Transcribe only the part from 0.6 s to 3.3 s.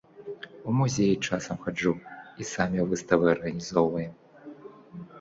У музеі часам хаджу і самі выставы